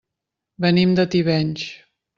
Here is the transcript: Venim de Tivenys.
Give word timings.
Venim 0.65 0.97
de 1.01 1.07
Tivenys. 1.17 1.71